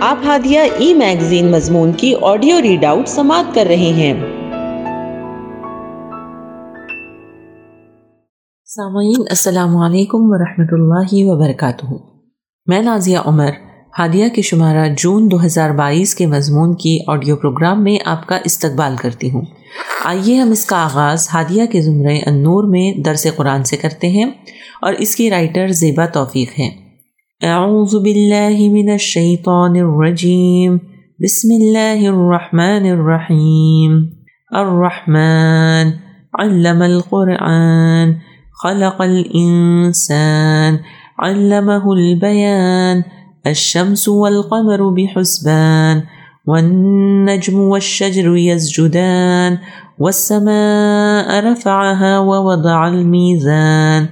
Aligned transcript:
آپ 0.00 0.18
ہادیہ 0.24 0.60
ای 0.78 0.94
میگزین 0.94 1.50
مضمون 1.50 1.92
کی 1.92 2.14
آڈیو 2.22 2.62
ریڈ 2.62 2.84
آؤٹ 2.84 3.08
سماعت 3.08 3.54
کر 3.54 3.64
رہے 3.68 3.76
ہیں۔ 3.76 4.14
سامعین، 8.64 9.22
السلام 9.30 9.76
علیکم 9.76 10.18
ورحمۃ 10.20 10.66
اللہ 10.72 11.06
وبرکاتہ۔ 11.12 11.86
میں 12.66 12.82
نازیہ 12.82 13.18
عمر، 13.24 13.50
ہادیہ 13.98 14.28
کے 14.28 14.42
شمارہ 14.42 14.86
جون 14.98 15.30
دو 15.30 15.44
ہزار 15.44 15.70
بائیس 15.70 16.14
کے 16.14 16.26
مضمون 16.26 16.74
کی 16.74 16.98
آڈیو 17.06 17.36
پروگرام 17.36 17.84
میں 17.84 17.96
آپ 18.04 18.26
کا 18.26 18.38
استقبال 18.44 18.96
کرتی 18.96 19.30
ہوں۔ 19.30 19.42
آئیے 20.04 20.40
ہم 20.40 20.50
اس 20.50 20.64
کا 20.64 20.76
آغاز 20.76 21.28
ہادیہ 21.34 21.66
کے 21.66 21.80
زمرے 21.80 22.18
النور 22.18 22.68
میں 22.68 23.00
درس 23.00 23.26
قرآن 23.36 23.64
سے 23.64 23.76
کرتے 23.76 24.08
ہیں 24.08 24.30
اور 24.82 24.92
اس 24.92 25.16
کی 25.16 25.30
رائٹر 25.30 25.68
زیبا 25.68 26.06
توفیق 26.06 26.48
ہے۔ 26.58 26.85
اعوذ 27.42 27.96
باللہ 27.96 28.58
من 28.58 28.90
الشیطان 28.90 29.76
الرجیم 29.76 30.76
بسم 31.18 31.48
اللہ 31.52 32.08
الرحمن 32.08 32.90
الرحیم 32.90 34.00
الرحمن 34.50 35.90
علم 36.38 36.82
القرآن. 36.82 38.12
خلق 38.62 39.00
الانسان 39.00 40.76
علمه 41.18 41.86
البیان 41.86 43.00
الشمس 43.44 44.08
والقمر 44.08 44.90
بحسبان. 44.90 46.00
والنجم 46.46 47.60
والشجر 47.60 48.36
يسجدان. 48.36 49.54
والسماء 49.98 51.52
رفعها 51.52 52.18
ووضع 52.18 52.88
الميزان. 52.88 54.06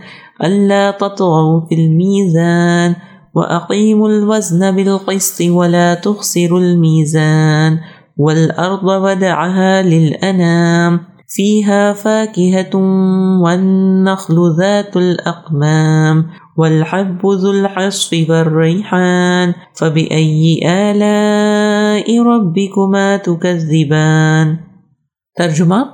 ألا 0.47 0.91
تطغوا 0.91 1.61
في 1.61 1.75
الميزان. 1.75 2.93
وأقيموا 3.35 4.09
الوزن 4.09 4.71
بالقسط 4.71 5.43
ولا 5.49 5.95
تخسروا 5.95 6.61
الميزان 6.61 7.77
والأرض 8.19 8.85
ودعها 8.85 9.83
للأنام 9.83 10.99
فيها 11.37 11.93
فاكهة 12.03 12.81
والنخل 13.43 14.35
ذات 14.57 14.97
الأقمام 14.97 16.23
والحب 16.57 17.35
ذو 17.35 17.51
الحصف 17.51 18.15
والريحان 18.29 19.53
فبأي 19.81 20.67
آلاء 20.67 22.23
ربكما 22.23 23.17
تكذبان 23.25 24.57
ترجمہ، 25.39 25.85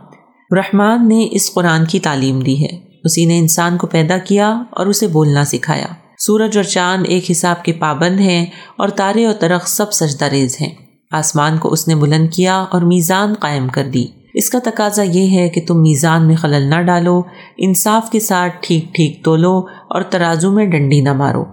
رحمان 0.56 1.08
نے 1.08 1.28
اس 1.30 1.54
قرآن 1.54 1.84
کی 1.84 1.98
تعلیم 1.98 2.40
دی 2.40 2.64
ہے۔ 2.64 2.78
اسی 3.04 3.24
نے 3.24 3.38
انسان 3.38 3.76
کو 3.76 3.86
پیدا 3.86 4.18
کیا 4.18 4.62
اور 4.70 4.86
اسے 4.86 5.06
بولنا 5.06 5.44
سکھایا۔ 5.44 5.86
سورج 6.26 6.56
اور 6.56 6.64
چاند 6.64 7.04
ایک 7.08 7.30
حساب 7.30 7.64
کے 7.64 7.72
پابند 7.72 8.20
ہیں 8.20 8.46
اور 8.76 8.88
تارے 8.88 9.26
اور 9.26 9.34
ترخ 9.34 9.68
سب 9.68 9.92
سجدہ 9.92 10.24
ریز 10.24 10.56
ہیں۔ 10.60 10.74
آسمان 11.10 11.58
کو 11.58 11.72
اس 11.72 11.88
نے 11.88 11.94
بلند 11.94 12.30
کیا 12.30 12.64
اور 12.70 12.82
میزان 12.82 13.34
قائم 13.34 13.68
کر 13.68 13.88
دی۔ 13.88 14.06
اس 14.34 14.50
کا 14.50 14.58
تقاضا 14.64 15.02
یہ 15.02 15.38
ہے 15.38 15.48
کہ 15.48 15.60
تم 15.66 15.80
میزان 15.80 16.26
میں 16.26 16.36
خلل 16.36 16.70
نہ 16.70 16.82
ڈالو، 16.82 17.22
انصاف 17.58 18.10
کے 18.10 18.20
ساتھ 18.20 18.52
ٹھیک 18.60 18.94
ٹھیک 18.94 19.24
تولو 19.24 19.58
اور 19.88 20.02
ترازو 20.02 20.50
میں 20.50 20.66
ڈنڈی 20.66 21.00
نہ 21.00 21.12
مارو۔ 21.12 21.44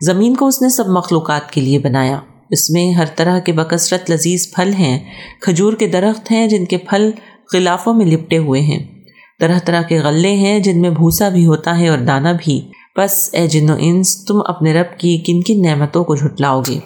زمین 0.00 0.34
کو 0.34 0.46
اس 0.46 0.62
نے 0.62 0.68
سب 0.68 0.88
مخلوقات 0.88 1.50
کے 1.50 1.60
لیے 1.60 1.78
بنایا۔ 1.78 2.20
اس 2.50 2.70
میں 2.70 2.92
ہر 2.92 3.04
طرح 3.16 3.38
کے 3.38 3.52
بکثرت 3.52 4.10
لذیذ 4.10 4.52
پھل 4.54 4.72
ہیں، 4.72 4.98
کھجور 5.40 5.72
کے 5.72 5.86
درخت 5.86 6.30
ہیں 6.30 6.46
جن 6.46 6.64
کے 6.64 6.76
پھل 6.76 7.10
خلافوں 7.52 7.94
میں 7.94 8.06
لپٹے 8.06 8.38
ہوئے 8.38 8.60
ہیں۔ 8.60 8.78
طرح 9.40 9.58
طرح 9.58 9.82
کے 9.82 9.98
غلے 9.98 10.34
ہیں 10.34 10.58
جن 10.58 10.80
میں 10.80 10.90
بھوسا 10.90 11.28
بھی 11.28 11.46
ہوتا 11.46 11.78
ہے 11.78 11.88
اور 11.88 11.98
دانہ 11.98 12.28
بھی۔ 12.38 12.68
بس 12.98 13.28
اے 13.32 13.46
جن 13.46 13.70
و 13.70 13.76
انس، 13.78 14.24
تم 14.24 14.40
اپنے 14.46 14.74
رب 14.74 14.98
کی 14.98 15.18
کن 15.18 15.42
کن 15.42 15.62
نعمتوں 15.62 16.04
کو 16.04 16.14
جھٹلاؤ 16.14 16.62
گے 16.68 16.78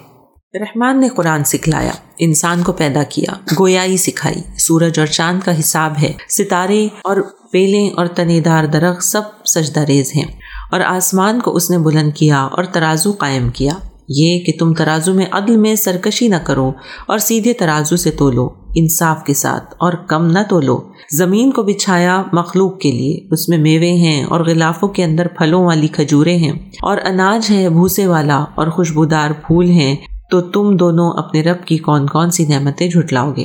رحمان 0.55 1.01
نے 1.01 1.09
قرآن 1.09 1.45
سکھلایا، 1.45 1.93
انسان 2.19 2.63
کو 2.63 2.73
پیدا 2.73 3.03
کیا، 3.03 3.37
گویائی 3.59 3.97
سکھائی، 3.97 4.59
سورج 4.59 4.99
اور 4.99 5.07
چاند 5.07 5.41
کا 5.45 5.61
حساب 5.61 5.93
ہے، 6.03 6.13
ستارے 6.29 6.89
اور 7.05 7.17
بیلیں 7.53 7.91
اور 7.91 8.07
تنے 8.07 8.41
دار 8.41 8.65
درخت 8.65 9.05
سب 9.05 9.23
سجدہ 9.47 9.81
ریز 9.81 10.13
ہیں۔ 10.17 10.41
اور 10.73 10.81
آسمان 10.81 11.41
کو 11.41 11.57
اس 11.57 11.71
نے 11.71 11.79
بلند 11.79 12.13
کیا 12.15 12.43
اور 12.43 12.65
ترازو 12.65 13.13
قائم 13.13 13.49
کیا۔ 13.49 13.73
یہ 14.13 14.41
کہ 14.41 14.53
تم 14.59 14.75
ترازو 14.75 15.15
میں 15.15 15.27
عدل 15.33 15.57
میں 15.57 15.75
سرکشی 15.75 16.29
نہ 16.29 16.37
کرو 16.45 16.73
اور 17.09 17.19
سیدھے 17.19 17.53
ترازو 17.53 17.97
سے 17.97 18.11
تولو، 18.11 18.49
انصاف 18.75 19.25
کے 19.25 19.35
ساتھ 19.35 19.75
اور 19.79 19.93
کم 19.93 20.27
نہ 20.27 20.39
تولو۔ 20.49 20.81
زمین 21.13 21.51
کو 21.51 21.63
بچھایا 21.63 22.23
مخلوق 22.33 22.79
کے 22.79 22.93
لیے، 22.93 23.29
اس 23.31 23.49
میں 23.49 23.59
میوے 23.59 23.93
ہیں 23.93 24.25
اور 24.25 24.41
غلافوں 24.41 24.89
کے 24.89 25.05
اندر 25.05 25.27
پھلوں 25.29 25.65
والی 25.65 25.87
کھجورے 25.87 26.37
ہیں۔ 26.37 26.53
اور 26.83 26.99
اناج 27.05 27.51
ہے 27.51 27.69
بھوسے 27.69 28.07
والا 28.07 28.45
اور 28.55 28.67
خوشبودار 28.67 29.31
پھول 29.47 29.71
ہیں، 29.71 29.97
تو 30.31 30.41
تم 30.41 30.77
دونوں 30.77 31.11
اپنے 31.11 31.43
رب 31.43 31.65
کی 31.65 31.79
کون 31.79 32.07
کون 32.07 32.31
سی 32.31 32.47
نعمتیں 32.47 32.89
جھٹلاؤ 32.89 33.33
گے؟ 33.37 33.45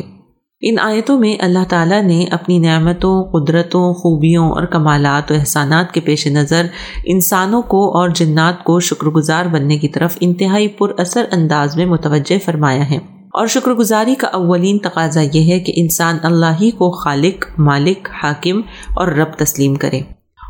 ان 0.62 0.76
آیتوں 0.80 1.20
میں 1.20 1.36
اللہ 1.40 1.64
تعالیٰ 1.70 2.04
نے 2.04 2.26
اپنی 2.32 2.60
نعمتوں، 2.60 3.24
قدرتوں، 3.24 3.94
خوبیوں 3.94 4.52
اور 4.52 4.64
کمالات 4.64 5.32
و 5.32 5.34
احسانات 5.34 5.92
کے 5.92 6.00
پیش 6.00 6.28
نظر 6.28 6.66
انسانوں 7.06 7.62
کو 7.62 7.98
اور 7.98 8.10
جنات 8.10 8.64
کو 8.64 8.80
شکر 8.80 9.08
گزار 9.08 9.46
بننے 9.46 9.78
کی 9.78 9.88
طرف 9.88 10.18
انتہائی 10.20 10.68
پر 10.68 10.88
اثر 10.98 11.26
انداز 11.32 11.76
میں 11.76 11.86
متوجہ 11.86 12.36
فرمایا 12.46 12.90
ہے۔ 12.90 12.98
اور 13.34 13.48
شکر 13.48 13.72
گزاری 13.72 14.16
کا 14.16 14.28
اولین 14.28 14.80
تقاضا 14.80 15.22
یہ 15.34 15.54
ہے 15.54 15.60
کہ 15.60 15.74
انسان 15.76 16.18
اللہ 16.24 16.62
ہی 16.62 16.72
کو 16.72 16.92
خالق، 16.92 17.46
مالک، 17.58 18.10
حاکم 18.24 18.62
اور 18.94 19.08
رب 19.08 19.34
تسلیم 19.34 19.76
کرے 19.76 20.00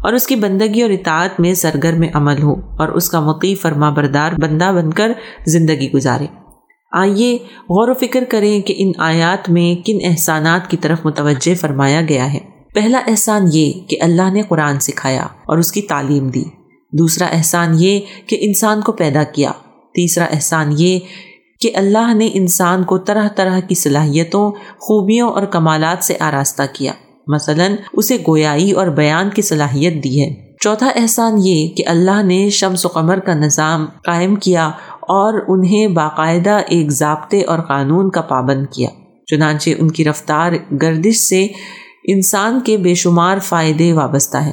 اور 0.04 0.14
اس 0.14 0.28
کی 0.28 0.36
بندگی 0.36 0.82
اور 0.82 0.90
اطاعت 0.90 1.40
میں 1.40 1.54
سرگر 1.54 1.94
میں 1.94 2.10
عمل 2.14 2.42
ہو 2.44 2.56
اور 2.78 2.88
اس 2.88 3.10
کا 3.10 3.20
مقی 3.20 3.56
فرما 3.56 3.90
بردار 3.90 4.32
بندہ 4.42 4.72
بن 4.76 4.94
کر 4.94 5.12
زندگی 5.46 5.92
گزارے۔ 5.92 6.26
آئیے 6.96 7.38
غور 7.46 7.88
و 7.88 7.94
فکر 7.94 8.24
کریں 8.30 8.62
کہ 8.62 8.74
ان 8.78 8.92
آیات 8.98 9.50
میں 9.50 9.86
کن 9.86 9.98
احسانات 10.04 10.70
کی 10.72 10.78
طرف 10.78 10.98
متوجہ 11.06 11.56
فرمایا 11.56 12.02
گیا 12.10 12.34
ہے۔ 12.34 12.40
پہلا 12.74 13.02
احسان 13.08 13.42
یہ 13.52 13.74
کہ 13.88 13.98
اللہ 14.02 14.30
نے 14.34 14.42
قرآن 14.42 14.80
سکھایا 14.80 15.24
اور 15.24 15.58
اس 15.58 15.72
کی 15.72 15.82
تعلیم 15.82 16.30
دی۔ 16.30 16.44
دوسرا 16.92 17.26
احسان 17.26 17.76
یہ 17.78 18.00
کہ 18.28 18.38
انسان 18.40 18.82
کو 18.82 18.92
پیدا 18.92 19.24
کیا۔ 19.24 19.52
تیسرا 19.94 20.26
احسان 20.26 20.74
یہ 20.78 21.00
کہ 21.60 21.72
اللہ 21.76 22.14
نے 22.14 22.30
انسان 22.34 22.84
کو 22.84 22.98
طرح 22.98 23.28
طرح 23.36 23.60
کی 23.60 23.76
صلاحیتوں، 23.76 24.52
خوبیوں 24.80 25.30
اور 25.30 25.46
کمالات 25.46 26.04
سے 26.04 26.16
آراستہ 26.20 26.64
کیا۔ 26.74 26.94
مثلا 27.28 27.68
اسے 27.94 28.18
گویائی 28.28 28.72
اور 28.72 28.88
بیان 28.88 29.30
کی 29.30 29.42
صلاحیت 29.42 30.04
دی 30.04 30.22
ہے۔ 30.22 30.46
چوتھا 30.60 30.90
احسان 30.96 31.34
یہ 31.44 31.68
کہ 31.68 31.84
اللہ 31.88 32.24
نے 32.24 32.50
شمس 32.50 32.86
و 32.86 32.90
قمر 32.90 33.20
کا 33.20 33.34
نظام 33.34 33.86
قائم 34.04 34.36
کیا 34.36 34.72
اور 35.08 35.34
انہیں 35.48 35.88
باقاعدہ 35.88 36.58
ایک 36.68 36.92
ضابطے 36.92 37.44
اور 37.44 37.60
قانون 37.60 38.10
کا 38.10 38.22
پابند 38.22 38.66
کیا۔ 38.74 38.90
چنانچہ 39.28 39.70
ان 39.78 39.92
کی 39.92 40.06
رفتار 40.06 40.52
گردش 40.82 41.16
سے 41.16 41.48
انسان 42.08 42.60
کے 42.60 42.78
بے 42.78 42.94
شمار 42.94 43.38
فائدے 43.40 43.94
وابستہ 43.94 44.38
ہیں 44.38 44.52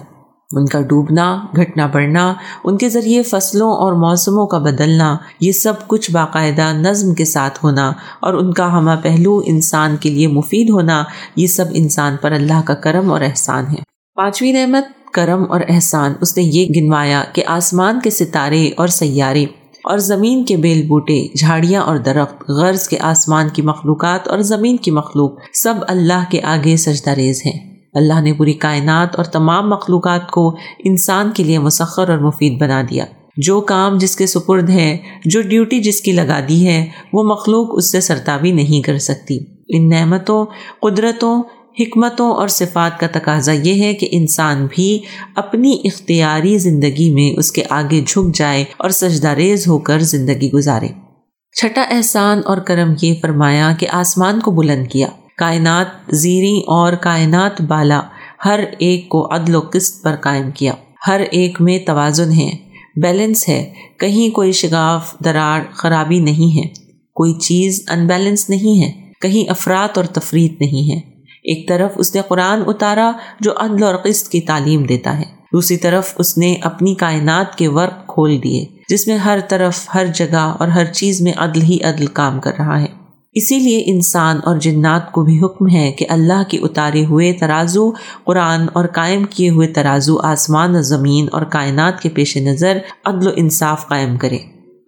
ان 0.52 0.64
کا 0.64 0.80
ڈوبنا، 0.80 1.44
گھٹنا 1.56 1.86
بڑھنا، 1.86 2.34
ان 2.64 2.76
کے 2.76 2.88
ذریعے 2.88 3.22
فصلوں 3.22 3.70
اور 3.70 3.92
موسموں 3.92 4.46
کا 4.46 4.58
بدلنا، 4.58 5.16
یہ 5.40 5.52
سب 5.52 5.72
کچھ 5.86 6.10
باقاعدہ 6.10 6.72
نظم 6.72 7.14
کے 7.14 7.24
ساتھ 7.24 7.64
ہونا 7.64 7.92
اور 8.20 8.34
ان 8.34 8.52
کا 8.52 8.78
ہمہ 8.78 8.90
پہلو 9.02 9.40
انسان 9.46 9.96
کے 9.96 10.10
لیے 10.10 10.26
مفید 10.26 10.70
ہونا، 10.70 11.04
یہ 11.36 11.46
سب 11.46 11.64
انسان 11.70 12.16
پر 12.22 12.32
اللہ 12.32 12.60
کا 12.64 12.74
کرم 12.74 13.12
اور 13.12 13.20
احسان 13.20 13.64
ہے۔ 13.70 13.82
پانچویں 14.14 14.52
نعمت، 14.52 15.12
کرم 15.12 15.44
اور 15.48 15.60
احسان۔ 15.68 16.12
اس 16.20 16.36
نے 16.36 16.42
یہ 16.42 16.66
گنوایا 16.76 17.24
کہ 17.32 17.42
آسمان 17.46 18.00
کے 18.00 18.10
ستارے 18.10 18.70
اور 18.76 18.86
سیارے 18.86 19.46
اور 19.84 19.98
زمین 19.98 20.44
کے 20.44 20.56
بیل 20.56 20.86
بوٹے، 20.86 21.26
جھاڑیاں 21.38 21.82
اور 21.82 21.96
درخت، 21.96 22.50
غرض 22.50 22.88
کے 22.88 22.98
آسمان 23.00 23.48
کی 23.48 23.62
مخلوقات 23.62 24.28
اور 24.28 24.38
زمین 24.38 24.76
کی 24.76 24.90
مخلوق، 24.90 25.32
سب 25.62 25.74
اللہ 25.88 26.24
کے 26.30 26.42
آگے 26.42 26.76
سجدہ 26.76 27.10
ریز 27.10 27.42
ہیں۔ 27.46 27.76
اللہ 27.94 28.20
نے 28.20 28.32
پوری 28.32 28.52
کائنات 28.52 29.16
اور 29.16 29.24
تمام 29.24 29.70
مخلوقات 29.70 30.30
کو 30.30 30.56
انسان 30.84 31.30
کے 31.34 31.44
لیے 31.44 31.58
مسخر 31.58 32.08
اور 32.08 32.18
مفید 32.18 32.60
بنا 32.60 32.82
دیا۔ 32.90 33.04
جو 33.36 33.60
کام 33.60 33.98
جس 33.98 34.16
کے 34.16 34.26
سپرد 34.26 34.70
ہے 34.70 34.98
جو 35.24 35.42
ڈیوٹی 35.42 35.80
جس 35.80 36.00
کی 36.00 36.12
لگا 36.12 36.40
دی 36.48 36.66
ہے 36.66 36.86
وہ 37.12 37.22
مخلوق 37.22 37.68
اس 37.72 37.92
سے 37.92 38.00
سرتابی 38.00 38.50
نہیں 38.52 38.82
کر 38.82 38.98
سکتی۔ 38.98 39.38
ان 39.68 39.88
نعمتوں، 39.88 40.46
قدرتوں 40.82 41.42
حکمتوں 41.80 42.30
اور 42.30 42.48
صفات 42.48 43.00
کا 43.00 43.06
تقاضا 43.12 43.52
یہ 43.52 43.82
ہے 43.82 43.94
کہ 43.94 44.08
انسان 44.10 44.66
بھی 44.70 44.98
اپنی 45.34 45.80
اختیاری 45.84 46.58
زندگی 46.58 47.10
میں 47.10 47.38
اس 47.38 47.52
کے 47.52 47.62
آگے 47.70 48.00
جھک 48.06 48.34
جائے 48.34 48.64
اور 48.76 48.90
سجدہ 48.90 49.28
ریز 49.28 49.68
ہو 49.68 49.78
کر 49.78 49.98
زندگی 49.98 50.50
گزارے۔ 50.50 50.88
چھٹا 51.60 51.82
احسان 51.82 52.40
اور 52.44 52.56
کرم 52.56 52.94
یہ 53.02 53.14
فرمایا 53.22 53.72
کہ 53.78 53.86
آسمان 53.92 54.40
کو 54.40 54.50
بلند 54.50 54.86
کیا۔ 54.86 55.06
کائنات 55.38 55.86
زیریں 56.08 56.60
اور 56.66 56.92
کائنات 56.92 57.60
بالا، 57.60 58.00
ہر 58.44 58.60
ایک 58.78 59.08
کو 59.08 59.34
عدل 59.34 59.54
و 59.54 59.60
قسط 59.72 60.04
پر 60.04 60.16
قائم 60.16 60.50
کیا۔ 60.50 60.72
ہر 61.06 61.20
ایک 61.30 61.60
میں 61.60 61.78
توازن 61.78 62.32
ہے، 62.32 62.50
بیلنس 63.02 63.48
ہے۔ 63.48 63.72
کہیں 64.00 64.34
کوئی 64.34 64.52
شگاف 64.52 65.14
دراڑ 65.24 65.62
خرابی 65.72 66.18
نہیں 66.18 66.56
ہے۔ 66.56 66.68
کوئی 67.14 67.34
چیز 67.34 67.84
ان 67.90 68.06
بیلنس 68.06 68.50
نہیں 68.50 68.82
ہے۔ 68.82 68.92
کہیں 69.20 69.50
افراد 69.50 69.88
اور 69.96 70.04
تفریح 70.04 70.48
نہیں 70.60 70.96
ہے۔ 70.96 71.11
ایک 71.42 71.68
طرف 71.68 71.90
اس 71.94 72.14
نے 72.14 72.20
قرآن 72.28 72.62
اتارا 72.66 73.12
جو 73.40 73.52
عدل 73.56 73.82
اور 73.82 73.94
قسط 73.94 74.28
کی 74.28 74.40
تعلیم 74.40 74.82
دیتا 74.82 75.18
ہے، 75.18 75.24
دوسری 75.52 75.76
طرف 75.76 76.12
اس 76.18 76.38
نے 76.38 76.56
اپنی 76.62 76.94
کائنات 76.94 77.58
کے 77.58 77.68
ورق 77.68 78.06
کھول 78.06 78.38
دیے، 78.44 78.66
جس 78.88 79.06
میں 79.06 79.16
ہر 79.16 79.38
طرف، 79.48 79.88
ہر 79.94 80.06
جگہ 80.06 80.54
اور 80.58 80.68
ہر 80.68 80.84
چیز 80.84 81.20
میں 81.20 81.32
عدل 81.36 81.62
ہی 81.62 81.78
عدل 81.82 82.06
کام 82.06 82.40
کر 82.40 82.52
رہا 82.58 82.80
ہے۔ 82.80 82.86
اسی 83.34 83.58
لیے 83.58 83.82
انسان 83.86 84.40
اور 84.44 84.56
جنات 84.56 85.12
کو 85.12 85.22
بھی 85.22 85.38
حکم 85.38 85.76
ہے 85.76 85.92
کہ 85.92 86.06
اللہ 86.08 86.42
کے 86.48 86.58
اتارے 86.62 87.04
ہوئے 87.04 87.32
ترازو، 87.32 87.90
قرآن 88.24 88.66
اور 88.72 88.84
قائم 88.84 89.24
کیے 89.24 89.50
ہوئے 89.50 89.68
ترازو 89.68 90.18
آسمان 90.18 90.76
و 90.76 90.82
زمین 90.82 91.26
اور 91.32 91.42
کائنات 91.42 92.00
کے 92.00 92.08
پیش 92.08 92.36
نظر 92.36 92.78
عدل 93.04 93.28
و 93.28 93.30
انصاف 93.36 93.88
قائم 93.88 94.16
کرے۔ 94.16 94.38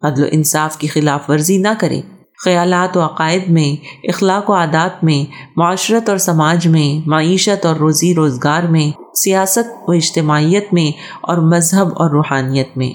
عدل 0.03 0.25
و 0.25 0.27
انصاف 0.31 0.79
کی 0.79 0.87
خلاف 0.87 1.31
ورزی 1.31 1.59
نہ 1.59 1.69
کرے۔ 1.79 2.01
خیالات 2.45 2.97
و 2.97 3.05
عقائد 3.05 3.49
میں، 3.49 3.87
اخلاق 4.09 4.51
و 4.51 4.55
عادات 4.55 5.05
میں، 5.05 5.33
معاشرت 5.57 6.09
اور 6.09 6.19
سماج 6.19 6.69
میں، 6.69 7.09
معیشت 7.09 7.67
اور 7.67 7.77
روزی 7.77 8.15
روزگار 8.15 8.63
میں، 8.63 9.15
سیاست 9.15 9.89
و 9.89 9.93
اجتماعیت 9.93 10.73
میں 10.73 10.99
اور 11.21 11.39
مذہب 11.39 11.89
اور 11.97 12.11
روحانیت 12.11 12.77
میں۔ 12.77 12.91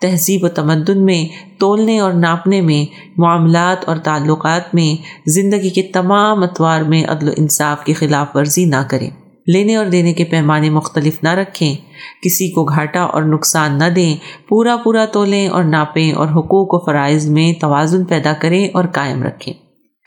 تہذیب 0.00 0.44
و 0.44 0.48
تمدن 0.48 1.04
میں، 1.04 1.52
تولنے 1.60 2.00
اور 2.00 2.12
ناپنے 2.12 2.60
میں، 2.60 3.10
معاملات 3.20 3.88
اور 3.88 3.96
تعلقات 3.96 4.74
میں، 4.74 5.02
زندگی 5.26 5.70
کے 5.70 5.82
تمام 5.82 6.42
اتوار 6.42 6.80
میں 6.80 7.04
عدل 7.04 7.28
و 7.28 7.32
انصاف 7.36 7.84
کی 7.84 7.94
خلاف 7.94 8.36
ورزی 8.36 8.64
نہ 8.64 8.82
کریں۔ 8.90 9.10
لینے 9.46 9.76
اور 9.76 9.86
دینے 9.86 10.12
کے 10.12 10.24
پیمانے 10.24 10.70
مختلف 10.70 11.22
نہ 11.22 11.28
رکھیں۔ 11.28 11.74
کسی 12.22 12.50
کو 12.50 12.64
گھاٹا 12.64 13.00
اور 13.00 13.22
نقصان 13.22 13.78
نہ 13.78 13.88
دیں، 13.96 14.16
پورا 14.48 14.76
پورا 14.84 15.04
تولیں 15.04 15.48
اور 15.48 15.64
ناپیں 15.64 16.12
اور 16.12 16.28
حقوق 16.28 16.74
و 16.74 16.86
فرائض 16.86 17.28
میں 17.28 17.60
توازن 17.60 18.04
پیدا 18.04 18.32
کریں 18.32 18.68
اور 18.74 18.84
قائم 18.92 19.22
رکھیں۔ 19.22 19.54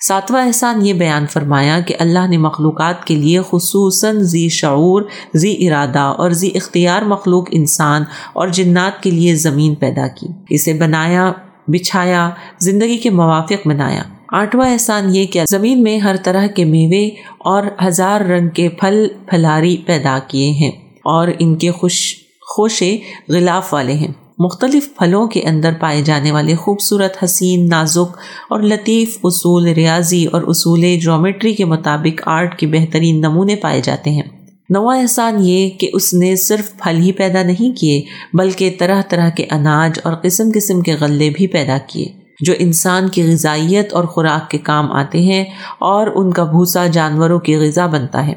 ساتواں 0.07 0.45
احسان 0.45 0.85
یہ 0.85 0.93
بیان 0.93 1.25
فرمایا 1.27 1.79
کہ 1.79 1.95
اللہ 1.99 2.27
نے 2.29 2.37
مخلوقات 2.37 3.05
کے 3.05 3.15
لیے 3.15 3.41
خصوصاً 3.49 4.19
ذی 4.19 4.49
شعور، 4.49 5.01
ذی 5.35 5.67
ارادہ 5.67 5.99
اور 5.99 6.29
ذی 6.29 6.49
اختیار 6.55 7.01
مخلوق 7.01 7.47
انسان 7.51 8.03
اور 8.33 8.47
جنات 8.47 9.03
کے 9.03 9.11
لیے 9.11 9.35
زمین 9.35 9.75
پیدا 9.75 10.07
کی، 10.07 10.27
اسے 10.49 10.73
بنایا، 10.73 11.31
بچھایا، 11.67 12.29
زندگی 12.59 12.97
کے 12.97 13.09
موافق 13.09 13.67
بنایا۔ 13.67 14.01
آٹھواں 14.31 14.71
احسان 14.71 15.15
یہ 15.15 15.25
کہ 15.25 15.41
زمین 15.51 15.83
میں 15.83 15.97
ہر 15.97 16.15
طرح 16.23 16.47
کے 16.47 16.65
میوے 16.65 17.09
اور 17.37 17.63
ہزار 17.85 18.21
رنگ 18.21 18.49
کے 18.49 18.69
پھل، 18.69 19.07
پھلاری 19.29 19.77
پیدا 19.77 20.19
کیے 20.27 20.49
ہیں 20.51 20.71
اور 21.03 21.27
ان 21.39 21.55
کے 21.55 21.71
خوش، 21.71 22.15
خوشے 22.55 22.97
غلاف 23.29 23.73
والے 23.73 23.93
ہیں۔ 23.93 24.07
مختلف 24.39 24.87
پھلوں 24.97 25.27
کے 25.27 25.41
اندر 25.41 25.71
پائے 25.79 26.01
جانے 26.01 26.31
والے 26.31 26.55
خوبصورت، 26.55 27.23
حسین، 27.23 27.69
نازک 27.69 28.17
اور 28.49 28.59
لطیف 28.59 29.17
اصول 29.23 29.67
ریاضی 29.67 30.25
اور 30.25 30.41
اصول 30.47 30.99
جومیٹری 30.99 31.53
کے 31.53 31.65
مطابق 31.65 32.21
آرٹ 32.25 32.59
کے 32.59 32.67
بہترین 32.67 33.21
نمونے 33.21 33.55
پائے 33.55 33.81
جاتے 33.83 34.09
ہیں۔ 34.09 34.23
نواں 34.69 34.97
احسان 34.97 35.35
یہ 35.39 35.69
کہ 35.69 35.89
اس 35.93 36.13
نے 36.13 36.35
صرف 36.35 36.77
پھل 36.77 36.97
ہی 36.97 37.11
پیدا 37.11 37.43
نہیں 37.43 37.77
کیے، 37.77 38.01
بلکہ 38.33 38.75
طرح 38.79 39.01
طرح 39.09 39.29
کے 39.29 39.45
اناج 39.51 39.99
اور 40.03 40.13
قسم 40.13 40.51
قسم 40.55 40.81
کے 40.81 40.93
غلے 40.93 41.29
بھی 41.29 41.47
پیدا 41.47 41.77
کیے۔ 41.87 42.24
جو 42.39 42.53
انسان 42.59 43.09
کی 43.09 43.23
غذائیت 43.23 43.93
اور 43.93 44.03
خوراک 44.03 44.51
کے 44.51 44.57
کام 44.57 44.91
آتے 44.91 45.21
ہیں 45.21 45.45
اور 45.79 46.07
ان 46.15 46.33
کا 46.33 46.43
بھوسا 46.43 46.87
جانوروں 46.87 47.39
کی 47.39 47.55
غذا 47.55 47.85
بنتا 47.85 48.27
ہے۔ 48.27 48.33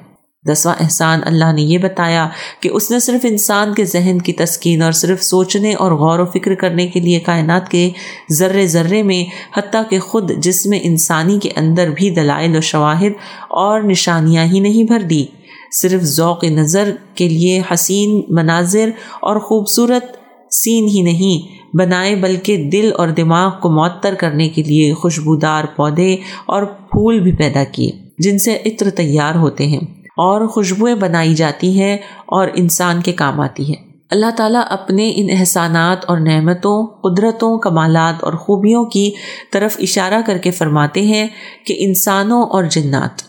دسواں 0.52 0.74
احسان، 0.80 1.20
اللہ 1.24 1.52
نے 1.52 1.62
یہ 1.62 1.78
بتایا 1.78 2.28
کہ 2.60 2.68
اس 2.72 2.90
نے 2.90 2.98
صرف 2.98 3.26
انسان 3.28 3.74
کے 3.74 3.84
ذہن 3.84 4.18
کی 4.18 4.32
تسکین 4.32 4.82
اور 4.82 4.92
صرف 4.92 5.22
سوچنے 5.22 5.74
اور 5.74 5.92
غور 5.92 6.18
و 6.18 6.24
فکر 6.24 6.54
کرنے 6.54 6.86
کے 6.86 7.00
لیے 7.00 7.20
کائنات 7.20 7.68
کے 7.68 7.90
ذرے 8.32 8.66
ذرے 8.66 9.02
میں، 9.02 9.24
حتیٰ 9.58 9.82
کہ 9.90 9.98
خود 9.98 10.30
جسم 10.38 10.70
انسانی 10.82 11.38
کے 11.38 11.50
اندر 11.56 11.90
بھی 11.90 12.10
دلائل 12.10 12.56
و 12.56 12.60
شواہد 12.60 13.12
اور 13.48 13.80
نشانیاں 13.80 14.44
ہی 14.44 14.60
نہیں 14.60 14.84
بھر 14.84 15.00
دی۔ 15.00 15.26
صرف 15.72 16.02
ذوق 16.02 16.44
نظر 16.44 16.90
کے 17.14 17.28
لیے 17.28 17.62
حسین 17.74 18.22
مناظر 18.28 18.90
اور 19.20 19.36
خوبصورت 19.36 20.17
سین 20.50 20.88
ہی 20.88 21.02
نہیں 21.02 21.58
بنائے 21.76 22.16
بلکہ 22.16 22.56
دل 22.56 22.90
اور 22.96 23.08
دماغ 23.08 23.50
کو 23.62 23.70
معطر 23.70 24.14
کرنے 24.14 24.48
کے 24.48 24.62
لیے 24.62 24.94
خوشبودار 24.94 25.64
پودے 25.76 26.14
اور 26.46 26.62
پھول 26.62 27.20
بھی 27.20 27.32
پیدا 27.32 27.64
کیے، 27.64 27.90
جن 28.18 28.38
سے 28.38 28.58
عطر 28.66 28.90
تیار 28.90 29.34
ہوتے 29.34 29.66
ہیں۔ 29.66 29.80
اور 30.16 30.46
خوشبوئیں 30.46 30.94
بنائی 30.94 31.34
جاتی 31.34 31.80
ہیں 31.80 31.96
اور 32.26 32.48
انسان 32.54 33.00
کے 33.00 33.12
کام 33.12 33.40
آتی 33.40 33.68
ہے 33.68 33.88
اللہ 34.10 34.26
تعالیٰ 34.36 34.62
اپنے 34.70 35.12
ان 35.16 35.26
احسانات 35.30 36.04
اور 36.04 36.18
نعمتوں، 36.18 36.86
قدرتوں، 36.86 37.58
کمالات 37.58 38.24
اور 38.24 38.32
خوبیوں 38.32 38.84
کی 38.84 39.10
طرف 39.52 39.76
اشارہ 39.78 40.20
کر 40.26 40.38
کے 40.38 40.50
فرماتے 40.50 41.02
ہیں 41.02 41.28
کہ 41.66 41.74
انسانوں 41.78 42.42
اور 42.42 42.64
جنات، 42.64 43.22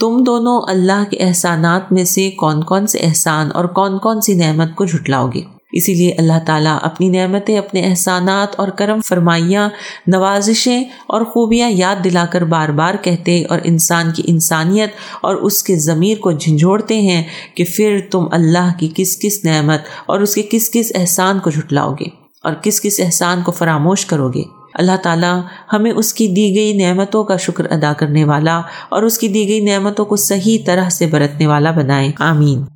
تم 0.00 0.22
دونوں 0.26 0.62
اللہ 0.68 1.04
کے 1.10 1.16
احسانات 1.16 1.92
میں 1.92 2.04
سے 2.04 2.30
کون 2.30 2.62
کون 2.62 2.86
سے 2.86 2.98
احسان 2.98 3.48
اور 3.54 3.64
کون 3.64 3.98
کون 3.98 4.20
سی 4.20 4.34
نعمت 4.34 4.74
کو 4.74 4.84
جھٹلاؤ 4.84 5.28
گے۔ 5.34 5.55
اسی 5.72 5.94
لیے 5.94 6.12
اللہ 6.18 6.38
تعالیٰ 6.46 6.78
اپنی 6.82 7.08
نعمتیں، 7.08 7.58
اپنے 7.58 7.80
احسانات 7.80 8.48
اور 8.56 8.68
کرم 8.68 9.00
فرمائیاں، 9.00 9.68
نوازشیں 10.06 10.84
اور 11.06 11.22
خوبیاں 11.24 11.70
یاد 11.70 12.04
دلا 12.04 12.26
کر 12.30 12.44
بار 12.44 12.68
بار 12.68 12.94
کہتے 13.02 13.44
اور 13.44 13.58
انسان 13.64 14.12
کی 14.12 14.22
انسانیت 14.26 14.90
اور 15.22 15.36
اس 15.36 15.62
کے 15.62 15.76
ضمیر 15.76 16.18
کو 16.18 16.32
جھنجھوڑتے 16.32 17.00
ہیں 17.00 17.22
کہ 17.54 17.64
پھر 17.76 17.98
تم 18.10 18.24
اللہ 18.32 18.72
کی 18.78 18.88
کس 18.94 19.18
کس 19.18 19.44
نعمت 19.44 19.80
اور 20.06 20.20
اس 20.20 20.34
کے 20.34 20.42
کس 20.50 20.70
کس 20.70 20.92
احسان 20.94 21.38
کو 21.38 21.50
جھٹلاؤ 21.50 21.92
گے 21.92 22.04
اور 22.42 22.52
کس 22.62 22.80
کس 22.80 23.00
احسان 23.00 23.42
کو 23.42 23.52
فراموش 23.52 24.06
کرو 24.06 24.28
گے۔ 24.28 24.42
اللہ 24.74 24.96
تعالیٰ 25.02 25.40
ہمیں 25.72 25.92
اس 25.92 26.14
کی 26.14 26.28
دی 26.28 26.56
گئی 26.56 26.72
نعمتوں 26.72 27.24
کا 27.24 27.36
شکر 27.36 27.64
ادا 27.70 27.92
کرنے 27.92 28.24
والا 28.24 28.60
اور 28.88 29.02
اس 29.02 29.18
کی 29.18 29.28
دی 29.28 29.48
گئی 29.48 29.60
نعمتوں 29.60 30.04
کو 30.04 30.16
صحیح 30.16 30.58
طرح 30.66 30.88
سے 30.88 31.06
برتنے 31.06 31.46
والا 31.46 31.70
بنائے۔ 31.70 32.12
آمین۔ 32.18 32.75